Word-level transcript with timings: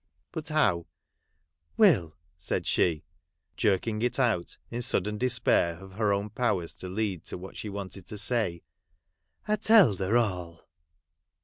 But 0.31 0.49
how?' 0.49 0.87
Will!' 1.77 2.17
said 2.35 2.65
she 2.65 3.03
(jerking 3.55 4.01
it 4.01 4.17
out, 4.17 4.57
in 4.71 4.81
sudden 4.81 5.19
despair 5.19 5.77
of 5.77 5.91
her 5.91 6.11
own 6.11 6.31
powers 6.31 6.73
to 6.77 6.87
lead 6.89 7.23
to 7.25 7.37
what 7.37 7.55
she 7.55 7.69
wanted 7.69 8.07
to 8.07 8.17
say),' 8.17 8.63
I 9.47 9.57
telled 9.57 9.99
her 9.99 10.17
all.' 10.17 10.67